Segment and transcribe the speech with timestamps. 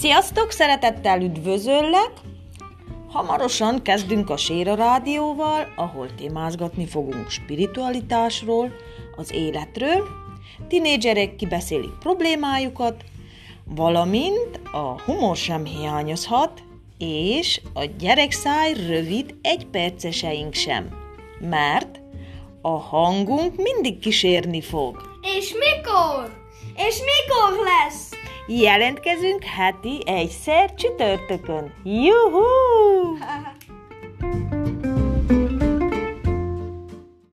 [0.00, 2.10] Sziasztok, szeretettel üdvözöllek!
[3.08, 8.72] Hamarosan kezdünk a Séra Rádióval, ahol témázgatni fogunk spiritualitásról,
[9.16, 10.06] az életről,
[10.68, 13.04] tinédzserek kibeszélik problémájukat,
[13.64, 16.62] valamint a humor sem hiányozhat,
[16.98, 20.88] és a gyerekszáj rövid egyperceseink sem,
[21.40, 22.00] mert
[22.60, 25.18] a hangunk mindig kísérni fog.
[25.22, 26.44] És mikor?
[26.76, 27.15] És lesz?
[28.48, 31.74] Jelentkezünk heti egyszer csütörtökön.
[31.84, 32.44] Juhú!